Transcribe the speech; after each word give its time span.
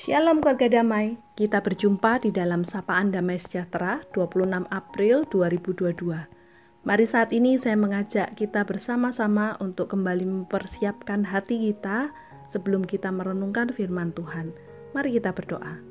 Shalom 0.00 0.40
keluarga 0.40 0.80
damai, 0.80 1.20
kita 1.36 1.60
berjumpa 1.60 2.24
di 2.24 2.32
dalam 2.32 2.64
Sapaan 2.64 3.12
Damai 3.12 3.36
Sejahtera 3.36 4.00
26 4.16 4.64
April 4.72 5.28
2022. 5.28 6.88
Mari 6.88 7.04
saat 7.04 7.36
ini 7.36 7.60
saya 7.60 7.76
mengajak 7.76 8.32
kita 8.32 8.64
bersama-sama 8.64 9.60
untuk 9.60 9.92
kembali 9.92 10.24
mempersiapkan 10.24 11.28
hati 11.28 11.68
kita 11.68 12.16
sebelum 12.48 12.88
kita 12.88 13.12
merenungkan 13.12 13.76
firman 13.76 14.16
Tuhan. 14.16 14.56
Mari 14.96 15.20
kita 15.20 15.36
berdoa. 15.36 15.84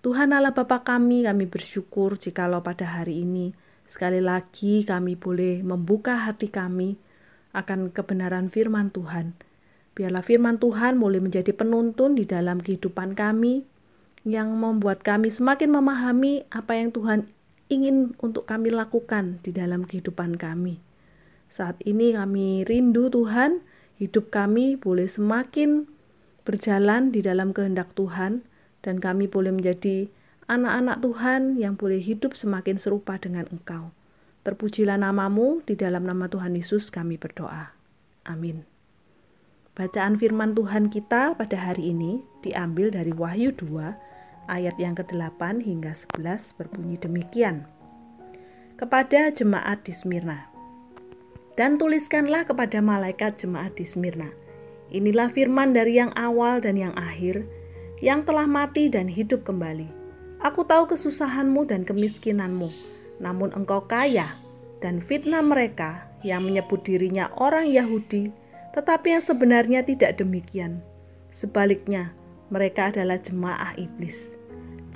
Tuhan 0.00 0.32
Allah 0.32 0.56
Bapa 0.56 0.80
kami, 0.80 1.28
kami 1.28 1.44
bersyukur 1.44 2.16
jikalau 2.16 2.64
pada 2.64 2.88
hari 2.88 3.28
ini 3.28 3.52
sekali 3.84 4.24
lagi 4.24 4.88
kami 4.88 5.20
boleh 5.20 5.60
membuka 5.60 6.16
hati 6.16 6.48
kami 6.48 6.96
akan 7.52 7.92
kebenaran 7.92 8.48
firman 8.48 8.88
Tuhan 8.88 9.36
Biarlah 9.98 10.22
firman 10.22 10.62
Tuhan 10.62 11.02
boleh 11.02 11.18
menjadi 11.18 11.50
penuntun 11.50 12.14
di 12.14 12.22
dalam 12.22 12.62
kehidupan 12.62 13.18
kami 13.18 13.66
yang 14.22 14.54
membuat 14.54 15.02
kami 15.02 15.26
semakin 15.26 15.74
memahami 15.74 16.46
apa 16.54 16.78
yang 16.78 16.94
Tuhan 16.94 17.26
ingin 17.66 18.14
untuk 18.22 18.46
kami 18.46 18.70
lakukan 18.70 19.42
di 19.42 19.50
dalam 19.50 19.82
kehidupan 19.82 20.38
kami. 20.38 20.78
Saat 21.50 21.82
ini 21.82 22.14
kami 22.14 22.62
rindu 22.62 23.10
Tuhan, 23.10 23.58
hidup 23.98 24.30
kami 24.30 24.78
boleh 24.78 25.10
semakin 25.10 25.90
berjalan 26.46 27.10
di 27.10 27.18
dalam 27.18 27.50
kehendak 27.50 27.90
Tuhan 27.98 28.46
dan 28.86 29.02
kami 29.02 29.26
boleh 29.26 29.50
menjadi 29.50 30.06
anak-anak 30.46 31.02
Tuhan 31.02 31.58
yang 31.58 31.74
boleh 31.74 31.98
hidup 31.98 32.38
semakin 32.38 32.78
serupa 32.78 33.18
dengan 33.18 33.50
Engkau. 33.50 33.90
Terpujilah 34.46 34.94
namamu, 34.94 35.60
di 35.66 35.74
dalam 35.74 36.06
nama 36.06 36.30
Tuhan 36.30 36.54
Yesus 36.54 36.94
kami 36.94 37.18
berdoa. 37.18 37.74
Amin. 38.22 38.77
Bacaan 39.78 40.18
firman 40.18 40.58
Tuhan 40.58 40.90
kita 40.90 41.38
pada 41.38 41.54
hari 41.54 41.94
ini 41.94 42.18
diambil 42.42 42.90
dari 42.90 43.14
Wahyu 43.14 43.54
2 43.54 44.50
ayat 44.50 44.74
yang 44.74 44.98
ke-8 44.98 45.62
hingga 45.62 45.94
11 46.18 46.58
berbunyi 46.58 46.98
demikian. 46.98 47.62
Kepada 48.74 49.30
jemaat 49.30 49.86
di 49.86 49.94
Smyrna. 49.94 50.50
Dan 51.54 51.78
tuliskanlah 51.78 52.50
kepada 52.50 52.82
malaikat 52.82 53.38
jemaat 53.38 53.78
di 53.78 53.86
Smyrna. 53.86 54.26
Inilah 54.90 55.30
firman 55.30 55.70
dari 55.70 56.02
yang 56.02 56.10
awal 56.18 56.58
dan 56.58 56.74
yang 56.74 56.98
akhir, 56.98 57.46
yang 58.02 58.26
telah 58.26 58.50
mati 58.50 58.90
dan 58.90 59.06
hidup 59.06 59.46
kembali. 59.46 59.86
Aku 60.42 60.66
tahu 60.66 60.90
kesusahanmu 60.90 61.70
dan 61.70 61.86
kemiskinanmu, 61.86 62.66
namun 63.22 63.54
engkau 63.54 63.86
kaya, 63.86 64.42
dan 64.82 64.98
fitnah 64.98 65.46
mereka 65.46 66.10
yang 66.26 66.42
menyebut 66.42 66.82
dirinya 66.82 67.30
orang 67.38 67.70
Yahudi 67.70 68.47
tetapi 68.72 69.16
yang 69.16 69.24
sebenarnya 69.24 69.80
tidak 69.84 70.18
demikian. 70.20 70.80
Sebaliknya, 71.28 72.12
mereka 72.48 72.88
adalah 72.88 73.20
jemaah 73.20 73.76
iblis. 73.76 74.32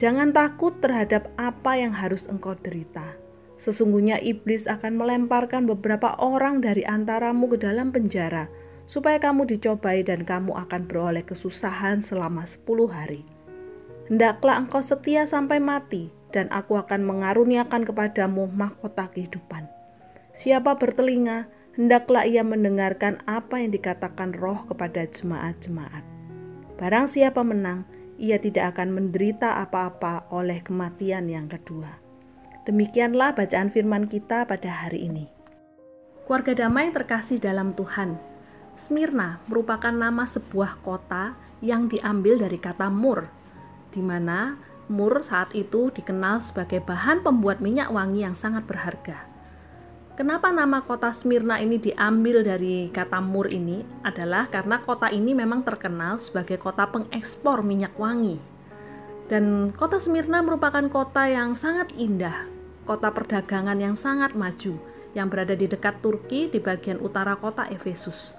Jangan 0.01 0.33
takut 0.33 0.81
terhadap 0.81 1.29
apa 1.37 1.77
yang 1.77 1.93
harus 1.93 2.25
engkau 2.27 2.57
derita. 2.57 3.15
Sesungguhnya 3.61 4.19
iblis 4.19 4.67
akan 4.67 4.99
melemparkan 4.99 5.69
beberapa 5.69 6.17
orang 6.19 6.65
dari 6.65 6.83
antaramu 6.83 7.47
ke 7.53 7.61
dalam 7.61 7.95
penjara, 7.95 8.49
supaya 8.89 9.23
kamu 9.23 9.47
dicobai 9.47 10.03
dan 10.03 10.27
kamu 10.27 10.51
akan 10.67 10.89
beroleh 10.91 11.23
kesusahan 11.23 12.03
selama 12.03 12.43
sepuluh 12.43 12.91
hari. 12.91 13.23
Hendaklah 14.11 14.59
engkau 14.59 14.83
setia 14.83 15.31
sampai 15.31 15.63
mati, 15.63 16.11
dan 16.35 16.51
aku 16.51 16.81
akan 16.81 17.07
mengaruniakan 17.07 17.87
kepadamu 17.87 18.51
mahkota 18.51 19.07
kehidupan. 19.13 19.69
Siapa 20.33 20.75
bertelinga, 20.81 21.47
hendaklah 21.77 22.29
ia 22.29 22.45
mendengarkan 22.45 23.21
apa 23.25 23.61
yang 23.61 23.73
dikatakan 23.73 24.37
roh 24.37 24.69
kepada 24.69 25.09
jemaat-jemaat. 25.09 26.05
Barang 26.77 27.09
siapa 27.09 27.41
menang, 27.41 27.89
ia 28.21 28.37
tidak 28.37 28.77
akan 28.77 28.93
menderita 28.93 29.61
apa-apa 29.65 30.29
oleh 30.31 30.61
kematian 30.61 31.27
yang 31.27 31.49
kedua. 31.49 31.99
Demikianlah 32.63 33.35
bacaan 33.35 33.73
firman 33.73 34.07
kita 34.07 34.47
pada 34.47 34.71
hari 34.71 35.11
ini. 35.11 35.27
Keluarga 36.23 36.55
damai 36.55 36.95
terkasih 36.95 37.43
dalam 37.43 37.75
Tuhan. 37.75 38.15
Smyrna 38.79 39.43
merupakan 39.51 39.91
nama 39.91 40.23
sebuah 40.23 40.81
kota 40.87 41.35
yang 41.59 41.91
diambil 41.91 42.39
dari 42.39 42.57
kata 42.63 42.89
mur, 42.89 43.27
di 43.91 44.01
mana 44.01 44.57
mur 44.87 45.21
saat 45.21 45.53
itu 45.59 45.91
dikenal 45.91 46.41
sebagai 46.41 46.79
bahan 46.83 47.27
pembuat 47.27 47.59
minyak 47.59 47.91
wangi 47.91 48.23
yang 48.23 48.39
sangat 48.39 48.65
berharga. 48.65 49.32
Kenapa 50.13 50.53
nama 50.53 50.85
kota 50.85 51.09
Smyrna 51.09 51.57
ini 51.65 51.81
diambil 51.81 52.45
dari 52.45 52.93
kata 52.93 53.25
mur 53.25 53.49
ini 53.49 53.81
adalah 54.05 54.45
karena 54.53 54.85
kota 54.85 55.09
ini 55.09 55.33
memang 55.33 55.65
terkenal 55.65 56.21
sebagai 56.21 56.61
kota 56.61 56.85
pengekspor 56.85 57.65
minyak 57.65 57.97
wangi. 57.97 58.37
Dan 59.33 59.73
kota 59.73 59.97
Smyrna 59.97 60.45
merupakan 60.45 60.85
kota 60.93 61.25
yang 61.33 61.57
sangat 61.57 61.97
indah, 61.97 62.45
kota 62.85 63.09
perdagangan 63.09 63.81
yang 63.81 63.97
sangat 63.97 64.37
maju, 64.37 64.77
yang 65.17 65.33
berada 65.33 65.57
di 65.57 65.65
dekat 65.65 66.05
Turki 66.05 66.53
di 66.53 66.61
bagian 66.61 67.01
utara 67.01 67.33
kota 67.41 67.65
Efesus. 67.73 68.37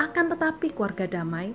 Akan 0.00 0.32
tetapi 0.32 0.72
keluarga 0.72 1.04
damai, 1.04 1.52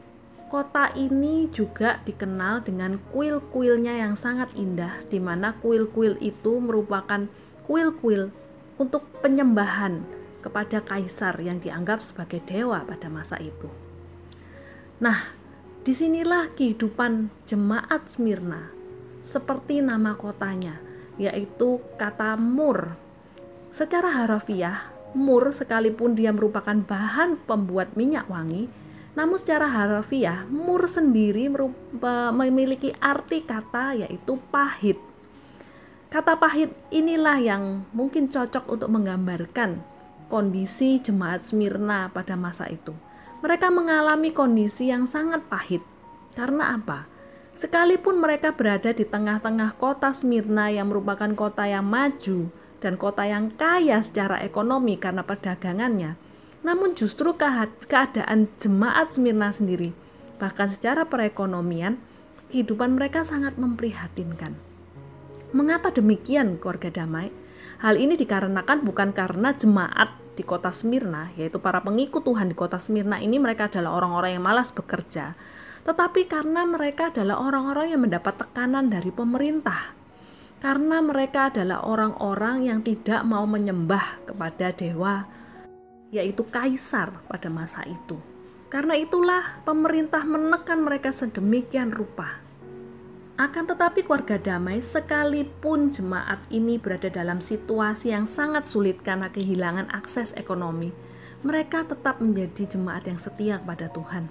kota 0.53 0.93
ini 0.93 1.49
juga 1.49 1.97
dikenal 2.05 2.61
dengan 2.61 3.01
kuil-kuilnya 3.09 3.97
yang 3.97 4.13
sangat 4.13 4.53
indah, 4.53 5.01
di 5.09 5.17
mana 5.17 5.57
kuil-kuil 5.57 6.21
itu 6.21 6.61
merupakan 6.61 7.25
kuil-kuil 7.65 8.29
untuk 8.81 9.05
penyembahan 9.21 10.01
kepada 10.41 10.81
kaisar 10.81 11.37
yang 11.37 11.61
dianggap 11.61 12.01
sebagai 12.01 12.41
dewa 12.49 12.81
pada 12.81 13.05
masa 13.13 13.37
itu. 13.37 13.69
Nah, 14.97 15.29
di 15.85 15.93
sinilah 15.93 16.49
kehidupan 16.57 17.29
jemaat 17.45 18.09
Smyrna 18.09 18.73
seperti 19.21 19.85
nama 19.85 20.17
kotanya, 20.17 20.81
yaitu 21.21 21.77
kata 22.01 22.33
mur. 22.41 22.97
Secara 23.69 24.09
harafiah, 24.25 24.89
mur 25.13 25.53
sekalipun 25.53 26.17
dia 26.17 26.33
merupakan 26.33 26.73
bahan 26.73 27.37
pembuat 27.45 27.93
minyak 27.93 28.25
wangi, 28.25 28.65
namun 29.13 29.37
secara 29.37 29.69
harafiah, 29.69 30.49
mur 30.49 30.89
sendiri 30.89 31.53
memiliki 32.33 32.97
arti 32.97 33.45
kata 33.45 33.93
yaitu 33.93 34.41
pahit 34.49 35.10
Kata 36.11 36.35
pahit 36.35 36.75
inilah 36.91 37.39
yang 37.39 37.87
mungkin 37.95 38.27
cocok 38.27 38.67
untuk 38.67 38.91
menggambarkan 38.91 39.79
kondisi 40.27 40.99
jemaat 40.99 41.47
Smyrna 41.47 42.11
pada 42.11 42.35
masa 42.35 42.67
itu. 42.67 42.91
Mereka 43.39 43.71
mengalami 43.71 44.35
kondisi 44.35 44.91
yang 44.91 45.07
sangat 45.07 45.47
pahit. 45.47 45.79
Karena 46.35 46.75
apa? 46.75 47.07
Sekalipun 47.55 48.19
mereka 48.19 48.51
berada 48.51 48.91
di 48.91 49.07
tengah-tengah 49.07 49.79
kota 49.79 50.11
Smyrna 50.11 50.67
yang 50.67 50.91
merupakan 50.91 51.31
kota 51.31 51.63
yang 51.63 51.87
maju 51.87 52.51
dan 52.83 52.99
kota 52.99 53.23
yang 53.23 53.47
kaya 53.47 54.03
secara 54.03 54.43
ekonomi 54.43 54.99
karena 54.99 55.23
perdagangannya, 55.23 56.19
namun 56.59 56.91
justru 56.91 57.39
keadaan 57.87 58.51
jemaat 58.59 59.15
Smyrna 59.15 59.55
sendiri, 59.55 59.95
bahkan 60.43 60.67
secara 60.67 61.07
perekonomian, 61.07 62.03
kehidupan 62.51 62.99
mereka 62.99 63.23
sangat 63.23 63.55
memprihatinkan. 63.55 64.70
Mengapa 65.51 65.91
demikian 65.91 66.55
keluarga 66.55 66.87
damai? 67.03 67.27
Hal 67.83 67.99
ini 67.99 68.15
dikarenakan 68.15 68.87
bukan 68.87 69.11
karena 69.11 69.51
jemaat 69.51 70.15
di 70.31 70.47
kota 70.47 70.71
Smyrna, 70.71 71.35
yaitu 71.35 71.59
para 71.59 71.83
pengikut 71.83 72.23
Tuhan 72.23 72.47
di 72.47 72.55
kota 72.55 72.79
Smyrna 72.79 73.19
ini 73.19 73.35
mereka 73.35 73.67
adalah 73.67 73.99
orang-orang 73.99 74.39
yang 74.39 74.47
malas 74.47 74.71
bekerja, 74.71 75.35
tetapi 75.83 76.31
karena 76.31 76.63
mereka 76.63 77.11
adalah 77.11 77.43
orang-orang 77.43 77.91
yang 77.91 77.99
mendapat 77.99 78.39
tekanan 78.39 78.87
dari 78.87 79.11
pemerintah. 79.11 79.91
Karena 80.63 81.03
mereka 81.03 81.51
adalah 81.51 81.83
orang-orang 81.83 82.71
yang 82.71 82.79
tidak 82.79 83.19
mau 83.27 83.43
menyembah 83.43 84.23
kepada 84.23 84.71
dewa, 84.71 85.27
yaitu 86.15 86.47
kaisar 86.47 87.27
pada 87.27 87.51
masa 87.51 87.83
itu. 87.83 88.15
Karena 88.71 88.95
itulah 88.95 89.59
pemerintah 89.67 90.23
menekan 90.23 90.79
mereka 90.79 91.11
sedemikian 91.11 91.91
rupa 91.91 92.50
akan 93.41 93.73
tetapi 93.73 94.05
keluarga 94.05 94.37
damai 94.37 94.85
sekalipun 94.85 95.89
jemaat 95.89 96.45
ini 96.53 96.77
berada 96.77 97.09
dalam 97.09 97.41
situasi 97.41 98.13
yang 98.13 98.29
sangat 98.29 98.69
sulit 98.69 99.01
karena 99.01 99.33
kehilangan 99.33 99.89
akses 99.89 100.29
ekonomi, 100.37 100.93
mereka 101.41 101.81
tetap 101.81 102.21
menjadi 102.21 102.77
jemaat 102.77 103.09
yang 103.09 103.17
setia 103.17 103.57
kepada 103.57 103.89
Tuhan. 103.89 104.29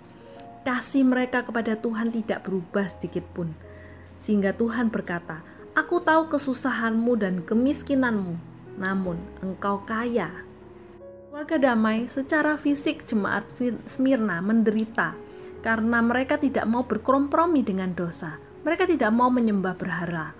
Kasih 0.62 1.02
mereka 1.02 1.42
kepada 1.42 1.74
Tuhan 1.74 2.14
tidak 2.14 2.46
berubah 2.46 2.86
sedikit 2.86 3.26
pun. 3.34 3.50
Sehingga 4.14 4.54
Tuhan 4.54 4.94
berkata, 4.94 5.42
Aku 5.74 5.98
tahu 6.06 6.30
kesusahanmu 6.30 7.18
dan 7.18 7.42
kemiskinanmu, 7.42 8.38
namun 8.78 9.18
engkau 9.42 9.82
kaya. 9.82 10.30
Keluarga 11.26 11.58
damai 11.58 12.06
secara 12.06 12.54
fisik 12.54 13.02
jemaat 13.02 13.42
Smyrna 13.90 14.38
menderita 14.38 15.18
karena 15.66 15.98
mereka 15.98 16.38
tidak 16.38 16.62
mau 16.70 16.86
berkompromi 16.86 17.66
dengan 17.66 17.90
dosa 17.90 18.49
mereka 18.60 18.84
tidak 18.84 19.10
mau 19.12 19.32
menyembah 19.32 19.72
berhala. 19.76 20.36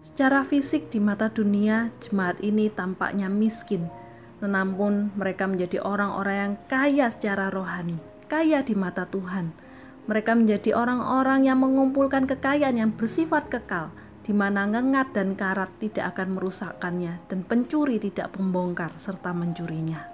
Secara 0.00 0.46
fisik 0.46 0.88
di 0.88 1.02
mata 1.02 1.28
dunia, 1.28 1.90
jemaat 1.98 2.40
ini 2.40 2.70
tampaknya 2.70 3.26
miskin, 3.26 3.90
namun 4.38 5.10
mereka 5.18 5.48
menjadi 5.50 5.82
orang-orang 5.82 6.36
yang 6.36 6.54
kaya 6.70 7.06
secara 7.10 7.50
rohani, 7.50 7.98
kaya 8.30 8.62
di 8.62 8.78
mata 8.78 9.08
Tuhan. 9.08 9.50
Mereka 10.06 10.38
menjadi 10.38 10.78
orang-orang 10.78 11.50
yang 11.50 11.58
mengumpulkan 11.58 12.30
kekayaan 12.30 12.78
yang 12.78 12.94
bersifat 12.94 13.50
kekal, 13.50 13.90
di 14.22 14.30
mana 14.30 14.62
ngengat 14.70 15.10
dan 15.10 15.34
karat 15.34 15.74
tidak 15.82 16.14
akan 16.14 16.38
merusakkannya, 16.38 17.26
dan 17.26 17.42
pencuri 17.42 17.98
tidak 17.98 18.30
membongkar 18.38 18.94
serta 19.02 19.34
mencurinya. 19.34 20.06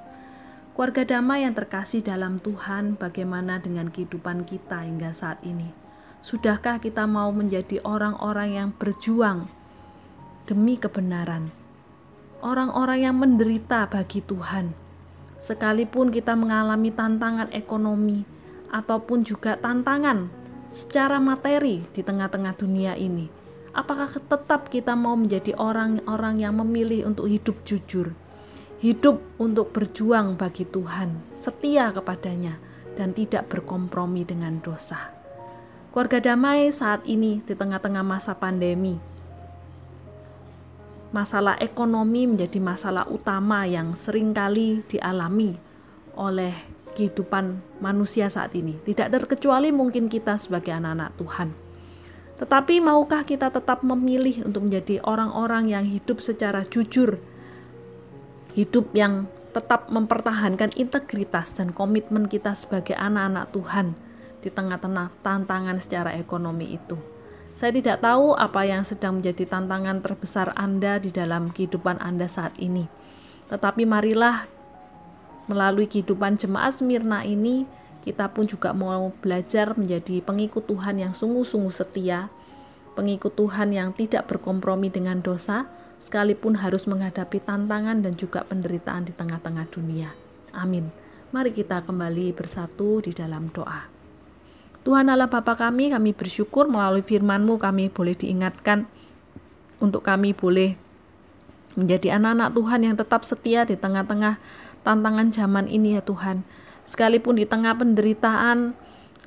Keluarga 0.72 1.04
damai 1.04 1.44
yang 1.44 1.52
terkasih 1.52 2.00
dalam 2.00 2.40
Tuhan, 2.40 2.96
bagaimana 2.96 3.60
dengan 3.60 3.92
kehidupan 3.92 4.48
kita 4.48 4.88
hingga 4.88 5.12
saat 5.12 5.44
ini? 5.44 5.81
Sudahkah 6.22 6.78
kita 6.78 7.02
mau 7.02 7.34
menjadi 7.34 7.82
orang-orang 7.82 8.54
yang 8.54 8.70
berjuang 8.70 9.50
demi 10.46 10.78
kebenaran? 10.78 11.50
Orang-orang 12.38 13.10
yang 13.10 13.18
menderita 13.18 13.90
bagi 13.90 14.22
Tuhan, 14.22 14.70
sekalipun 15.42 16.14
kita 16.14 16.38
mengalami 16.38 16.94
tantangan 16.94 17.50
ekonomi, 17.50 18.22
ataupun 18.70 19.26
juga 19.26 19.58
tantangan 19.58 20.30
secara 20.70 21.18
materi 21.18 21.82
di 21.90 22.06
tengah-tengah 22.06 22.54
dunia 22.54 22.94
ini. 22.94 23.26
Apakah 23.74 24.14
tetap 24.14 24.70
kita 24.70 24.94
mau 24.94 25.18
menjadi 25.18 25.58
orang-orang 25.58 26.38
yang 26.38 26.54
memilih 26.62 27.02
untuk 27.10 27.26
hidup 27.26 27.66
jujur, 27.66 28.14
hidup 28.78 29.18
untuk 29.42 29.74
berjuang 29.74 30.38
bagi 30.38 30.70
Tuhan, 30.70 31.18
setia 31.34 31.90
kepadanya, 31.90 32.62
dan 32.94 33.10
tidak 33.10 33.50
berkompromi 33.50 34.22
dengan 34.22 34.62
dosa? 34.62 35.11
Keluarga 35.92 36.32
damai 36.32 36.72
saat 36.72 37.04
ini 37.04 37.44
di 37.44 37.52
tengah-tengah 37.52 38.00
masa 38.00 38.32
pandemi, 38.32 38.96
masalah 41.12 41.60
ekonomi 41.60 42.24
menjadi 42.24 42.56
masalah 42.64 43.04
utama 43.12 43.68
yang 43.68 43.92
sering 43.92 44.32
kali 44.32 44.80
dialami 44.88 45.52
oleh 46.16 46.56
kehidupan 46.96 47.60
manusia 47.84 48.32
saat 48.32 48.56
ini. 48.56 48.80
Tidak 48.80 49.12
terkecuali 49.12 49.68
mungkin 49.68 50.08
kita 50.08 50.40
sebagai 50.40 50.72
anak-anak 50.72 51.12
Tuhan. 51.20 51.48
Tetapi 52.40 52.80
maukah 52.80 53.28
kita 53.28 53.52
tetap 53.52 53.84
memilih 53.84 54.48
untuk 54.48 54.72
menjadi 54.72 54.96
orang-orang 55.04 55.76
yang 55.76 55.84
hidup 55.84 56.24
secara 56.24 56.64
jujur, 56.64 57.20
hidup 58.56 58.96
yang 58.96 59.28
tetap 59.52 59.92
mempertahankan 59.92 60.72
integritas 60.72 61.52
dan 61.52 61.76
komitmen 61.76 62.32
kita 62.32 62.56
sebagai 62.56 62.96
anak-anak 62.96 63.52
Tuhan 63.52 64.11
di 64.42 64.50
tengah-tengah 64.50 65.14
tantangan 65.22 65.78
secara 65.78 66.18
ekonomi 66.18 66.74
itu. 66.74 66.98
Saya 67.54 67.72
tidak 67.72 68.02
tahu 68.02 68.34
apa 68.34 68.66
yang 68.66 68.82
sedang 68.82 69.22
menjadi 69.22 69.46
tantangan 69.46 70.02
terbesar 70.02 70.50
Anda 70.58 70.98
di 70.98 71.14
dalam 71.14 71.54
kehidupan 71.54 72.02
Anda 72.02 72.26
saat 72.26 72.58
ini. 72.58 72.88
Tetapi 73.48 73.86
marilah 73.86 74.50
melalui 75.46 75.86
kehidupan 75.86 76.40
jemaat 76.40 76.80
Smyrna 76.80 77.22
ini, 77.22 77.68
kita 78.02 78.32
pun 78.34 78.50
juga 78.50 78.74
mau 78.74 79.14
belajar 79.22 79.78
menjadi 79.78 80.18
pengikut 80.24 80.66
Tuhan 80.66 80.98
yang 80.98 81.12
sungguh-sungguh 81.14 81.70
setia, 81.70 82.32
pengikut 82.98 83.36
Tuhan 83.38 83.70
yang 83.70 83.94
tidak 83.94 84.26
berkompromi 84.26 84.90
dengan 84.90 85.22
dosa, 85.22 85.70
sekalipun 86.02 86.58
harus 86.58 86.90
menghadapi 86.90 87.38
tantangan 87.46 88.02
dan 88.02 88.16
juga 88.18 88.42
penderitaan 88.42 89.06
di 89.06 89.14
tengah-tengah 89.14 89.70
dunia. 89.70 90.10
Amin. 90.50 90.90
Mari 91.30 91.54
kita 91.54 91.80
kembali 91.86 92.34
bersatu 92.34 93.00
di 93.00 93.14
dalam 93.14 93.48
doa. 93.54 94.01
Tuhan 94.82 95.06
Allah 95.06 95.30
Bapa 95.30 95.54
kami, 95.54 95.94
kami 95.94 96.10
bersyukur 96.10 96.66
melalui 96.66 97.06
firman-Mu 97.06 97.54
kami 97.62 97.86
boleh 97.86 98.18
diingatkan 98.18 98.90
untuk 99.78 100.02
kami 100.02 100.34
boleh 100.34 100.74
menjadi 101.78 102.18
anak-anak 102.18 102.50
Tuhan 102.58 102.80
yang 102.82 102.96
tetap 102.98 103.22
setia 103.22 103.62
di 103.62 103.78
tengah-tengah 103.78 104.42
tantangan 104.82 105.30
zaman 105.30 105.70
ini 105.70 105.94
ya 105.94 106.02
Tuhan. 106.02 106.42
Sekalipun 106.82 107.38
di 107.38 107.46
tengah 107.46 107.78
penderitaan 107.78 108.74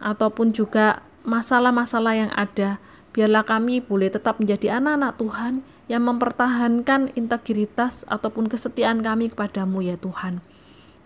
ataupun 0.04 0.52
juga 0.52 1.00
masalah-masalah 1.24 2.13
yang 2.19 2.31
ada, 2.36 2.84
biarlah 3.16 3.48
kami 3.48 3.80
boleh 3.80 4.12
tetap 4.12 4.44
menjadi 4.44 4.84
anak-anak 4.84 5.16
Tuhan 5.16 5.54
yang 5.88 6.04
mempertahankan 6.04 7.16
integritas 7.16 8.04
ataupun 8.12 8.52
kesetiaan 8.52 9.00
kami 9.00 9.31
kepadamu 9.31 9.80
ya 9.80 9.96
Tuhan. 9.96 10.44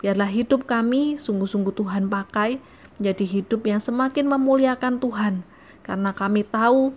Biarlah 0.02 0.32
hidup 0.32 0.66
kami 0.66 1.20
sungguh-sungguh 1.20 1.76
Tuhan 1.76 2.10
pakai 2.10 2.58
menjadi 3.00 3.24
hidup 3.24 3.64
yang 3.64 3.80
semakin 3.80 4.28
memuliakan 4.28 5.00
Tuhan, 5.00 5.40
karena 5.80 6.12
kami 6.12 6.44
tahu 6.44 6.92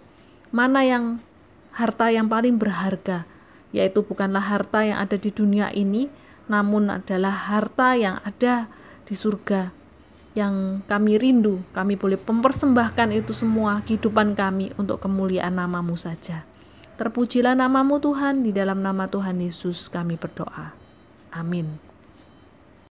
mana 0.51 0.83
yang 0.83 1.23
harta 1.71 2.11
yang 2.11 2.27
paling 2.27 2.59
berharga, 2.59 3.23
yaitu 3.71 4.03
bukanlah 4.03 4.43
harta 4.43 4.83
yang 4.83 4.99
ada 4.99 5.15
di 5.15 5.31
dunia 5.31 5.71
ini, 5.71 6.11
namun 6.51 6.91
adalah 6.91 7.31
harta 7.31 7.95
yang 7.95 8.19
ada 8.27 8.67
di 9.07 9.15
surga 9.15 9.71
yang 10.33 10.81
kami 10.89 11.21
rindu, 11.21 11.61
kami 11.77 11.93
boleh 11.93 12.17
mempersembahkan 12.17 13.13
itu 13.13 13.31
semua 13.37 13.85
kehidupan 13.85 14.33
kami 14.33 14.73
untuk 14.81 14.97
kemuliaan 14.97 15.53
namamu 15.53 15.93
saja. 15.93 16.41
Terpujilah 16.97 17.53
namamu 17.53 18.01
Tuhan, 18.01 18.41
di 18.41 18.49
dalam 18.49 18.81
nama 18.81 19.05
Tuhan 19.05 19.37
Yesus 19.41 19.89
kami 19.89 20.17
berdoa. 20.17 20.73
Amin. 21.33 21.92